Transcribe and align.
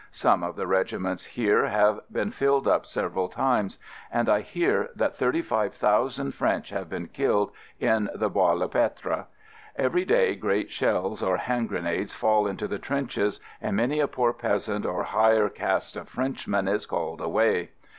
Some 0.09 0.41
of 0.41 0.55
the 0.55 0.65
regiments 0.65 1.23
here 1.27 1.67
have 1.67 1.97
FIELD 2.11 2.13
SERVICE 2.13 2.13
29 2.13 2.25
been 2.25 2.31
filled 2.31 2.67
up 2.67 2.85
several 2.87 3.29
times 3.29 3.77
and 4.11 4.27
I 4.29 4.41
hear 4.41 4.89
that 4.95 5.15
thirty 5.15 5.43
five 5.43 5.75
thousand 5.75 6.31
French 6.33 6.71
have 6.71 6.89
been 6.89 7.05
killed 7.07 7.51
in 7.79 8.09
the 8.15 8.27
Bois 8.27 8.53
le 8.53 8.67
Pretre. 8.67 9.27
Every 9.75 10.03
day 10.03 10.33
great 10.33 10.71
shells 10.71 11.21
or 11.21 11.37
hand 11.37 11.69
grenades 11.69 12.15
fall 12.15 12.47
into 12.47 12.67
the 12.67 12.79
trenches 12.79 13.39
and 13.61 13.75
many 13.77 13.99
a 13.99 14.07
poor 14.07 14.33
peasant 14.33 14.87
or 14.87 15.03
higher 15.03 15.49
caste 15.49 15.95
of 15.95 16.09
Frenchman 16.09 16.67
is 16.67 16.87
called 16.87 17.21
away. 17.21 17.69